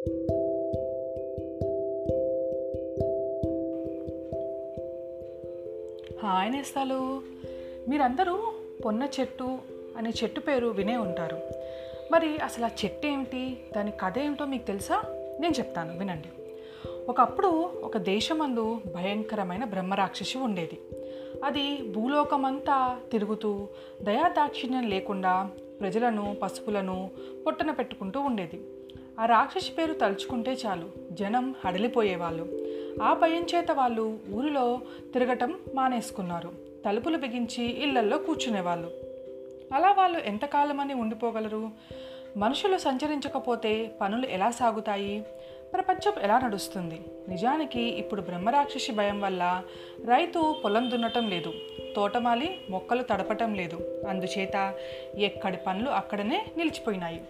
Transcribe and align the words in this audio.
Hi 0.00 0.12
నేస్తాలు. 6.52 7.22
మీరందరూ 7.88 8.52
పొన్న 8.84 9.08
చెట్టు 9.20 9.58
అనే 9.96 10.10
చెట్టు 10.22 10.40
పేరు 10.40 10.66
వినే 10.66 10.96
ఉంటారు. 10.96 11.38
మరి 12.12 12.36
అసలు 12.36 12.64
ఆ 12.64 12.70
చెట్టు 12.84 13.06
ఏమిటి? 13.06 13.56
దాని 13.76 13.90
కథ 13.90 14.18
ఏమిటో 14.18 14.44
మీకు 14.44 14.66
తెలుసా? 14.66 15.02
నేను 15.40 15.54
చెప్తాను 15.58 15.98
వినండి. 15.98 16.28
ఒకప్పుడు 17.08 17.46
ఒక 17.82 17.96
దేశమందు 17.96 18.80
భయంకరమైన 18.94 19.64
బ్రహ్మరాక్షసి 19.64 20.38
ఉండేది. 20.38 20.78
అది 21.44 21.82
భూలోకమంతా 21.82 22.98
తిరుగుతూ 23.12 23.68
దయాదాక్షిణ్యం 24.02 24.88
లేకుండా 24.88 25.50
ప్రజలను 25.80 26.36
పసుపులను 26.42 27.10
పొట్టన 27.46 27.70
పెట్టుకుంటూ 27.70 28.20
ఉండేది. 28.20 28.60
ఆ 29.20 29.26
రాక్షసి 29.26 29.72
పేరు 29.72 29.92
తలుచుకుంటే 29.92 30.52
చాలు. 30.52 30.90
జనం 31.10 31.54
హడలిపోయేవాళ్ళు. 31.64 32.48
ఆ 33.02 33.14
భయం 33.14 33.46
చేత 33.54 33.70
వాళ్ళు 33.72 34.18
ఊరిలో 34.32 34.80
తిరగటం 35.12 35.58
మానేసుకున్నారు. 35.74 36.52
తలుపులు 36.86 37.18
బిగించి 37.18 37.64
ఇళ్ళల్లో 37.64 38.18
కూర్చునేవాళ్ళు. 38.18 38.90
అలా 39.74 39.92
వాళ్ళు 39.92 40.18
ఎంతకాలమని 40.18 40.94
ఉండిపోగలరు? 40.94 41.70
మనుషులు 42.36 42.76
సంచరించకపోతే 42.76 43.90
పనులు 44.00 44.26
ఎలా 44.26 44.50
సాగుతాయి? 44.50 45.24
ప్రపంచం 45.72 46.12
ఎలా 46.22 46.38
నడుస్తుంది? 46.38 47.00
నిజానికి 47.28 47.80
ఇప్పుడు 47.80 48.22
బ్రహ్మరాక్షసి 48.22 48.92
భయం 48.92 49.20
వల్ల 49.20 49.62
రైతు 50.04 50.56
పొలం 50.64 50.90
దున్నటం 50.90 51.28
లేదు 51.28 51.52
తోటమాలి 51.96 52.60
మొక్కలు 52.70 53.02
తడపటం 53.02 53.54
లేదు. 53.54 54.04
అందుచేత 54.08 54.74
ఎక్కడి 55.18 55.56
పనులు 55.56 55.90
అక్కడనే 55.90 56.46
నిలిచిపోయినాయి. 56.56 57.24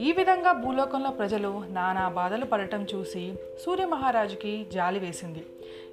ఈ 0.00 0.12
విధంగా 0.12 0.52
భూలోకంలో 0.52 1.10
ప్రజలు 1.10 1.62
నానా 1.70 2.08
బాధలు 2.08 2.44
పడటం 2.44 2.86
చూసి 2.94 3.34
సూర్యమహారాజుకి 3.66 4.66
జాలి 4.72 4.98
వేసింది. 4.98 5.46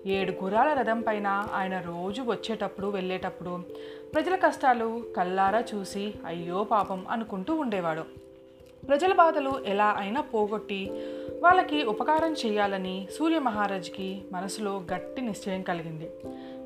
ఏడు 0.06 0.32
గుర్రాల 0.44 0.74
రథం 0.74 1.02
పైన 1.02 1.48
ఆయన 1.54 1.80
రోజు 1.80 2.22
వచ్చేటప్పుడు 2.22 2.88
వెళ్ళేటప్పుడు 2.88 3.62
ప్రజల 4.14 4.36
కష్టాలు 4.36 5.04
కల్లారా 5.18 5.64
చూసి 5.76 6.14
అయ్యో 6.26 6.64
పాపం 6.64 7.06
అనుకుంటూ 7.10 7.56
ఉండేవాడు. 7.56 8.24
ప్రజల 8.88 9.14
బాధలు 9.14 9.54
ఎలా 9.66 9.96
అయినా 9.98 10.22
పోగొట్టి 10.22 10.92
వాళ్ళకి 11.44 11.84
ఉపకారం 11.84 12.34
చేయాలని 12.34 13.08
సూర్య 13.20 13.40
మహారాజ్కి 13.40 14.22
మనసులో 14.32 14.84
గట్టి 14.94 15.22
నిశ్చయం 15.22 15.62
కలిగింది. 15.62 16.10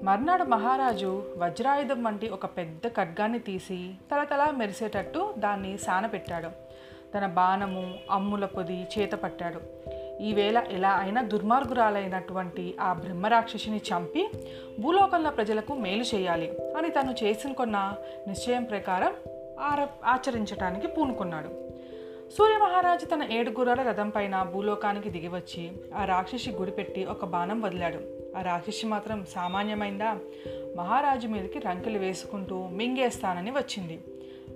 మర్నాడు 0.03 0.43
మహారాజు 0.43 1.23
వజ్రాయుధం 1.37 2.03
వంటి 2.03 2.29
ఒక 2.29 2.45
పెద్ద 2.45 2.87
ఖడ్గాన్ని 2.87 3.39
తీసి 3.39 3.91
తలతల 4.11 4.53
మెరిసేటట్టు 4.57 5.33
దాన్ని 5.37 5.77
సానపెట్టాడు. 5.77 6.49
తన 7.17 7.25
బాణము 7.25 7.93
అమ్ముల 8.11 8.45
పొది 8.45 8.87
చేత 8.99 9.11
పట్టాడు. 9.11 9.61
ఈవేళ 10.21 10.63
ఎలా 10.69 10.89
అయినా 10.89 11.21
దుర్మార్గురాలైనటువంటి 11.21 12.77
ఆ 12.81 12.93
బ్రహ్మరాక్షసిని 12.93 13.77
చంపి 13.77 14.29
భూలోకంలో 14.79 15.31
ప్రజలకు 15.31 15.73
మేలు 15.73 16.03
చేయాలి 16.15 16.51
అని 16.77 16.89
తను 16.89 17.15
చేసుకున్న 17.23 17.93
నిశ్చయం 18.27 18.63
ప్రకారం 18.63 19.13
ఆర 19.59 19.87
ఆచరించడానికి 20.05 20.87
పూనుకున్నాడు. 20.87 21.76
సూర్యమహారాజు 22.31 23.05
తన 23.05 23.23
ఏడు 23.31 23.49
గుర్రాల 23.49 23.81
రథం 23.81 24.09
పైన 24.09 24.43
భూలోకానికి 24.43 25.09
దిగివచ్చి 25.09 25.71
ఆ 25.95 26.05
రాక్షసి 26.05 26.51
గుడిపెట్టి 26.51 27.05
ఒక 27.05 27.25
బాణం 27.25 27.61
వదిలాడు. 27.61 27.99
ఆ 28.37 28.41
రాక్షసి 28.41 28.85
మాత్రం 28.85 29.25
సామాన్యమైందా? 29.25 30.19
మహారాజు 30.77 31.27
మీదకి 31.27 31.59
రంకెలు 31.59 31.97
వేసుకుంటూ 31.97 32.67
మింగేస్తానని 32.67 33.51
వచ్చింది. 33.51 34.01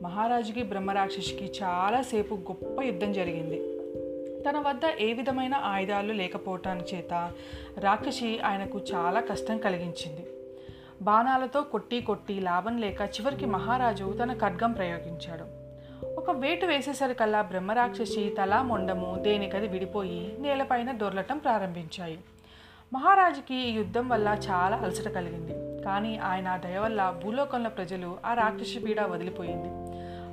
మహారాజుకి 0.01 0.63
బ్రహ్మరాక్షసికి 0.63 1.51
చాలాసేపు 1.63 2.35
గొప్ప 2.35 2.81
యుద్ధం 2.81 3.13
జరిగింది. 3.13 3.59
తన 4.49 4.59
వద్ద 4.59 4.81
ఏ 4.99 5.13
విధమైన 5.13 5.55
ఆయుధాలు 5.55 6.13
లేకపోవటానికి 6.13 6.95
చేత 6.95 7.31
రాక్షసి 7.79 8.39
ఆయనకు 8.39 8.81
చాలా 8.93 9.19
కష్టం 9.19 9.57
కలిగించింది. 9.57 10.25
బాణాలతో 11.01 11.61
కొట్టి 11.61 12.01
కొట్టి 12.01 12.33
లాభం 12.33 12.77
లేక 12.77 13.01
చివరికి 13.01 13.45
మహారాజు 13.45 14.17
తన 14.23 14.33
ఖడ్గం 14.33 14.71
ప్రయోగించాడు. 14.71 15.60
ఒక 16.21 16.31
వేటు 16.31 16.65
వేసేసరికల్లా 16.65 17.41
బ్రహ్మరాక్షసి 17.41 18.35
తల 18.37 18.61
మొండము 18.61 19.17
దేనికది 19.21 19.67
విడిపోయి 19.67 20.35
నేలపైన 20.39 20.91
దొర్లటం 20.91 21.37
ప్రారంభించాయి. 21.37 22.19
మహారాజుకి 22.93 23.55
ఈ 23.55 23.71
యుద్ధం 23.71 24.09
వల్ల 24.09 24.37
చాలా 24.49 24.77
అలసట 24.77 25.07
కలిగింది. 25.07 25.83
కానీ 25.83 26.17
ఆయన 26.17 26.57
దయ 26.57 26.77
వల్ల 26.77 27.19
భూలోకంలో 27.23 27.69
ప్రజలు 27.69 28.17
ఆ 28.25 28.33
రాక్షసి 28.33 28.79
పీడ 28.79 29.01
వదిలిపోయింది. 29.01 29.69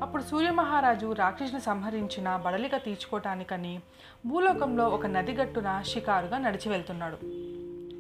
అప్పుడు 0.03 0.23
సూర్యమహారాజు 0.23 1.13
రాక్షసుని 1.13 1.61
సంహరించిన 1.61 2.37
బడలిక 2.37 2.77
తీర్చుకోవటానికని 2.77 3.81
భూలోకంలో 4.27 4.89
ఒక 4.89 5.07
నదిగట్టున 5.07 5.83
షికారుగా 5.87 6.39
నడిచి 6.39 6.69
వెళ్తున్నాడు. 6.69 7.17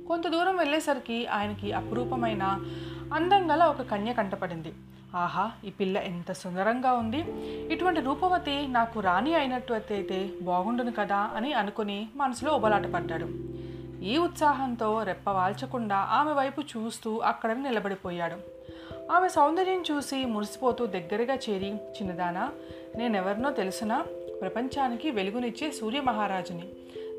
కొంత 0.08 0.28
దూరం 0.28 0.56
వెళ్ళేసరికి 0.56 1.26
ఆయనకి 1.26 1.72
అపురూపమైన 1.72 2.60
అందం 3.14 3.50
గల 3.50 3.62
ఒక 3.62 3.82
కన్య 3.82 4.12
కంటపడింది. 4.12 4.72
ఆహా 5.14 5.50
ఈ 5.64 5.70
పిల్ల 5.70 5.98
ఎంత 5.98 6.32
సుందరంగా 6.32 6.92
ఉంది. 6.92 7.24
ఇటువంటి 7.74 8.00
రూపవతి 8.00 8.66
నాకు 8.68 9.00
రాణి 9.00 9.34
అయినట్టు 9.34 9.72
అయితే 9.72 10.30
బాగుండును 10.42 10.92
కదా 10.92 11.16
అని 11.16 11.52
అనుకుని 11.52 12.06
మనసులో 12.16 12.54
ఉబలాటపడ్డాడు 12.54 13.28
ఈ 14.04 14.18
ఉత్సాహంతో 14.18 15.02
రెప్పవాల్చకుండా 15.02 15.96
ఆమె 15.96 16.32
వైపు 16.32 16.60
చూస్తూ 16.60 17.18
అక్కడ 17.18 17.52
నిలబడిపోయాడు. 17.52 18.36
ఆమె 19.12 19.28
సౌందర్యం 19.28 19.84
చూసి 19.90 20.24
మురిసిపోతూ 20.24 20.86
దగ్గరగా 20.86 21.34
చేరి 21.34 21.70
చిన్నదానా 21.70 22.52
నేనెవరినో 22.96 23.50
తెలుసునా? 23.50 24.06
ప్రపంచానికి 24.40 25.10
వెలుగునిచ్చే 25.10 25.70
సూర్య 25.70 26.00
మహారాజుని 26.00 26.62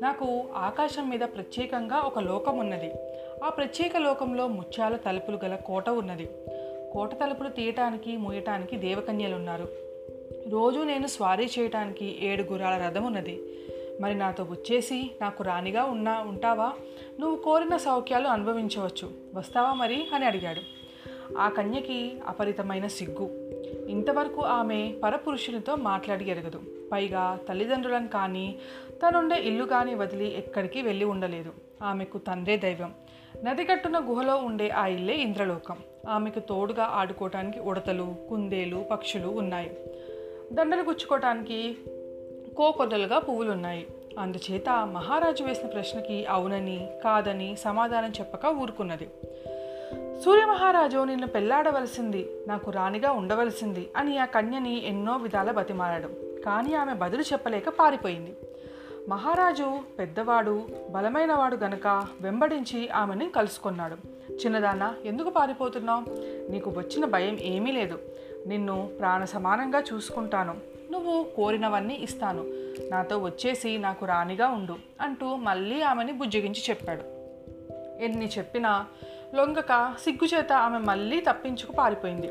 నాకు 0.02 0.48
ఆకాశం 0.56 1.10
మీద 1.10 1.20
ప్రత్యేకంగా 1.20 1.96
ఒక 1.96 2.18
లోకం 2.18 2.58
ఉన్నది 2.58 2.92
ఆ 3.44 3.48
ప్రత్యేక 3.48 3.96
లోకంలో 3.96 4.48
ముత్యాల 4.48 4.96
తలుపులు 4.96 5.38
గల 5.44 5.54
కోట 5.54 5.90
ఉన్నది. 5.90 6.28
కోట 6.92 7.14
తలుపులు 7.14 7.48
తీయటానికి 7.48 8.16
మూయటానికి 8.16 8.76
దేవకన్యలు 8.76 9.34
ఉన్నారు 9.34 9.68
రోజు 10.50 10.78
నేను 10.78 11.06
స్వారీ 11.06 11.50
చేయటానికి 11.58 12.26
ఏడు 12.26 12.42
గురాల 12.42 12.82
రథం 12.82 13.04
ఉన్నది 13.04 13.42
మరి 14.00 14.14
నాతో 14.14 14.42
వచ్చేసి 14.44 15.10
నాకు 15.20 15.44
రాణిగా 15.44 15.84
ఉన్నా 15.84 16.20
ఉంటావా? 16.20 16.72
నువ్వు 17.20 17.36
కోరిన 17.36 17.76
సౌఖ్యాలు 17.76 18.26
అనుభవించవచ్చు. 18.26 19.10
వస్తావా 19.34 19.72
మరి? 19.72 20.06
అని 20.14 20.24
అడిగాడు. 20.24 20.60
ఆ 21.38 21.48
కన్యకి 21.48 22.20
అపరితమైన 22.26 22.86
సిగ్గు. 22.86 23.28
ఇంతవరకు 23.88 24.40
ఆమె 24.40 24.94
పరపురుషునితో 25.04 25.76
మాట్లాడి 25.76 26.30
ఎరగదు. 26.30 26.60
పైగా 26.92 27.38
తల్లిదండ్రులను 27.48 28.08
కానీ 28.08 28.58
తనుండే 28.92 29.36
ఇల్లు 29.36 29.64
కానీ 29.64 29.94
వదిలి 29.94 30.38
ఎక్కడికి 30.38 30.82
వెళ్ళి 30.82 31.04
ఉండలేదు. 31.04 31.52
ఆమెకు 31.82 32.18
తండ్రే 32.18 32.56
దైవం. 32.56 32.94
నదిగట్టున 33.44 33.98
గుహలో 33.98 34.36
ఉండే 34.36 34.70
ఆ 34.70 34.86
ఇల్లే 34.86 35.14
ఇంద్రలోకం. 35.14 35.78
ఆమెకు 36.08 36.40
తోడుగా 36.40 36.84
ఆడుకోవటానికి 36.84 37.60
ఉడతలు 37.60 38.14
కుందేలు 38.28 38.84
పక్షులు 38.90 39.28
ఉన్నాయి. 39.28 39.76
దండలు 40.52 40.82
గుచ్చుకోవటానికి 40.82 41.76
కోకొదలుగా 42.56 43.18
పువ్వులు 43.18 43.50
ఉన్నాయి 43.50 43.86
అందుచేత 44.18 44.68
మహారాజు 44.70 45.44
వేసిన 45.44 45.68
ప్రశ్నకి 45.68 46.26
అవునని 46.26 46.90
కాదని 47.04 47.56
సమాధానం 47.56 48.08
చెప్పక 48.08 48.46
ఊరుకున్నది. 48.46 49.08
సూర్యమహారాజు 50.24 51.04
నిన్ను 51.04 51.26
పెళ్ళాడవలసింది 51.26 52.28
నాకు 52.48 52.70
రాణిగా 52.70 53.12
ఉండవలసింది 53.12 53.90
అని 53.96 54.18
ఆ 54.18 54.24
కన్యని 54.24 54.86
ఎన్నో 54.86 55.16
విధాల 55.16 55.50
బతిమాలాడు. 55.50 56.08
కానీ 56.42 56.74
ఆమె 56.74 56.94
బదులు 56.94 57.22
చెప్పలేక 57.22 57.68
పారిపోయింది. 57.68 58.36
మహారాజు 59.08 59.78
పెద్దవాడు 59.98 60.68
బలమైనవాడు 60.90 61.56
గనక 61.56 62.06
వెంబడించి 62.20 62.88
ఆమెని 62.88 63.30
కలుసుకున్నాడు. 63.30 63.96
చిన్నదాన 64.32 64.94
ఎందుకు 65.04 65.30
పారిపోతున్నావు? 65.30 66.04
నీకు 66.50 66.70
వచ్చిన 66.70 67.04
భయం 67.04 67.38
ఏమీ 67.40 67.72
లేదు. 67.72 67.98
నిన్ను 68.46 68.90
ప్రాణ 68.98 69.24
సమానంగా 69.24 69.82
చూసుకుంటాను. 69.92 70.54
నువ్వు 70.92 71.26
కోరినవన్నీ 71.36 71.94
ఇస్తాను. 71.94 72.44
నాతో 72.90 73.18
వచ్చేసి 73.18 73.78
నాకు 73.78 74.06
రాణిగా 74.06 74.48
ఉండు 74.48 74.76
అంటూ 75.00 75.36
మళ్ళీ 75.36 75.80
ఆమెని 75.80 76.12
బుజ్జగించి 76.12 76.62
చెప్పాడు. 76.70 77.02
ఎన్ని 78.04 78.28
చెప్పినా 78.38 78.86
లొంగక 79.34 79.94
సిగ్గుచేత 80.04 80.52
ఆమె 80.52 80.78
మళ్ళీ 80.78 81.20
తప్పించుకు 81.20 81.72
పారిపోయింది. 81.72 82.30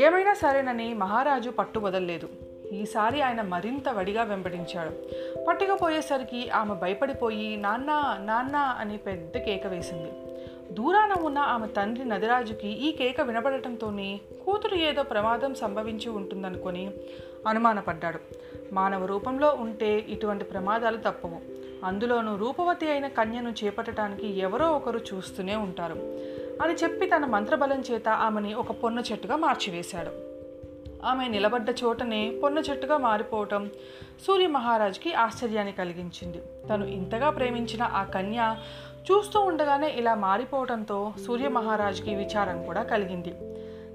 ఏమైనా 0.00 0.34
సరేనని 0.34 0.94
మహారాజు 0.94 1.50
పట్టు 1.50 1.78
వదలలేదు. 1.78 2.28
ఈసారి 2.72 3.22
ఆయన 3.22 3.42
మరింత 3.42 3.88
వడిగా 3.88 4.22
వెంబడించాడు. 4.22 4.90
పట్టుకపోయేసరికి 5.44 6.50
ఆమె 6.50 6.74
భయపడిపోయి 6.74 7.56
నాన్న 7.56 8.18
నాన్న 8.20 8.56
అని 8.56 8.96
పెద్ద 8.96 9.38
కేక 9.38 9.66
వేసింది. 9.66 10.12
దూరాన 10.72 11.12
ఉన్న 11.12 11.38
ఆమె 11.38 11.66
తండ్రి 11.66 12.04
నదిరాజుకి 12.04 12.68
ఈ 12.68 12.92
కేక 12.92 13.20
వినబడటంతోనే 13.20 14.20
కూతురు 14.46 14.74
ఏదో 14.74 15.02
ప్రమాదం 15.02 15.54
సంభవించి 15.54 16.08
ఉంటుందనుకొని 16.08 16.90
అనుమానపడ్డాడు. 17.48 18.20
మానవ 18.72 19.06
రూపంలో 19.06 19.56
ఉంటే 19.60 19.98
ఇటువంటి 19.98 20.44
ప్రమాదాలు 20.44 20.96
తప్పవు. 20.96 21.49
అందులోనూ 21.84 22.36
రూపవతి 22.36 22.90
అయిన 22.90 23.08
కన్యను 23.08 23.54
చేపట్టడానికి 23.64 24.38
ఎవరో 24.38 24.72
ఒకరు 24.72 24.98
చూస్తూనే 24.98 25.56
ఉంటారు. 25.56 25.94
అని 26.62 26.74
చెప్పి 26.74 27.06
తన 27.06 27.24
మంత్రబలం 27.24 27.82
చేత 27.90 28.08
ఆమెని 28.08 28.54
ఒక 28.54 28.72
పొన్న 28.72 29.02
చెట్టుగా 29.12 29.36
మార్చివేశాడు. 29.36 30.30
ఆమె 31.06 31.28
నిలబడ్డ 31.28 31.70
చోటనే 31.84 32.40
పొన్న 32.42 32.58
చెట్టుగా 32.58 32.96
మారిపోవటం 32.96 33.70
సూర్య 34.26 34.46
మహారాజ్కి 34.46 35.14
ఆశ్చర్యాన్ని 35.14 35.72
కలిగించింది. 35.72 36.42
తను 36.70 36.84
ఇంతగా 36.84 37.30
ప్రేమించిన 37.30 37.82
ఆ 37.82 38.04
కన్య 38.04 38.56
చూస్తూ 39.10 39.40
ఉండగానే 39.40 39.88
ఇలా 39.88 40.14
మారిపోవడంతో 40.14 41.12
సూర్య 41.26 41.48
మహారాజ్కి 41.48 42.14
విచారం 42.14 42.66
కూడా 42.66 42.82
కలిగింది. 42.82 43.34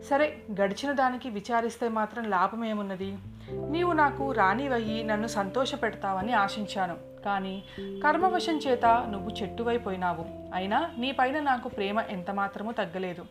సరే 0.10 0.38
గడిచిన 0.62 0.92
దానికి 0.92 1.30
విచారిస్తే 1.30 1.90
మాత్రం 1.90 2.24
లాభమేమున్నది? 2.30 3.18
నీవు 3.52 3.94
నాకు 3.94 4.32
రానివయ్యి 4.32 5.04
నన్ను 5.04 5.28
సంతోషపెడతావని 5.28 6.34
ఆశించాను. 6.34 6.98
కానీ 7.26 7.64
కర్మవశం 8.04 8.58
చేత 8.58 8.86
నువ్వు 8.86 9.30
చెట్టువైపోయినావు. 9.30 10.26
అయినా 10.54 10.90
నీ 10.98 11.12
పైన 11.12 11.40
నాకు 11.40 11.70
ప్రేమ 11.70 12.00
ఎంతమాత్రమూ 12.00 12.72
తగ్గలేదు. 12.72 13.26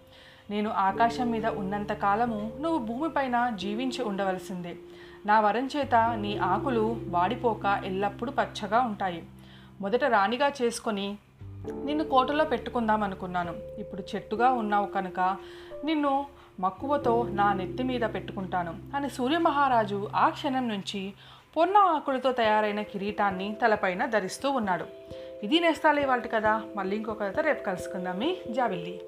నేను 0.51 0.71
ఆకాశం 0.71 1.31
మీద 1.31 1.47
ఉన్నంత 1.47 1.93
కాలము 1.93 2.53
నువ్వు 2.61 2.79
భూమిపైన 2.87 3.53
జీవించి 3.55 4.05
ఉండవలసిందే. 4.05 4.77
నా 5.27 5.41
వరం 5.41 5.69
చేత 5.77 5.95
నీ 5.95 6.37
ఆకులు 6.37 6.97
వాడిపోక 7.09 7.83
ఎల్లప్పుడూ 7.85 8.33
పచ్చగా 8.33 8.81
ఉంటాయి. 8.81 9.25
మొదట 9.81 10.05
రాణిగా 10.05 10.53
చేసుకొని 10.63 11.19
నిన్ను 11.85 12.05
కోటలో 12.05 12.45
పెట్టుకుందాం 12.45 13.03
అనుకున్నాను 13.03 13.55
ఇప్పుడు 13.79 14.03
చెట్టుగా 14.15 14.51
ఉన్నావు 14.51 14.87
కనుక 14.87 15.37
నిన్ను 15.85 16.27
మక్కువతో 16.61 17.29
నా 17.31 17.53
నెత్తి 17.53 17.83
మీద 17.83 18.01
పెట్టుకుంటాను 18.01 18.75
అని 18.95 19.11
సూర్యమహారాజు 19.11 20.09
ఆ 20.15 20.29
క్షణం 20.29 20.69
నుంచి 20.69 21.13
పొన్న 21.57 21.77
ఆకులతో 21.77 22.33
తయారైన 22.33 22.83
కిరీటాన్ని 22.83 23.57
తలపైన 23.63 24.07
ధరిస్తూ 24.07 24.51
ఉన్నాడు. 24.51 24.87
ఇది 25.43 25.61
నేస్తాలే 25.61 26.05
వాళ్ళ 26.05 26.27
కదా. 26.27 26.63
మళ్ళీ 26.77 26.97
ఇంకొక 26.97 27.23
కథ 27.23 27.41
రేపు 27.41 27.65
కలుసుకుందాం. 27.65 28.19
మీ 28.19 28.37
జావిల్లి. 28.51 29.01